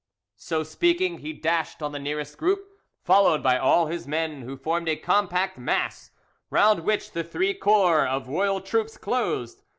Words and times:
So 0.37 0.63
speaking, 0.63 1.19
he 1.19 1.31
dashed 1.31 1.83
on 1.83 1.91
the 1.91 1.99
nearest 1.99 2.35
group, 2.39 2.67
followed 3.03 3.43
by 3.43 3.59
all 3.59 3.85
his 3.85 4.07
men, 4.07 4.41
who 4.41 4.57
formed 4.57 4.89
a 4.89 4.95
compact 4.95 5.59
mass; 5.59 6.09
round 6.49 6.79
which 6.79 7.11
the 7.11 7.23
three 7.23 7.53
corps 7.53 8.07
of 8.07 8.27
royal 8.27 8.61
troops 8.61 8.97
closed. 8.97 9.61